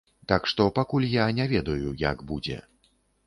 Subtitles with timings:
[0.31, 2.57] Так што, пакуль я не ведаю, як будзе.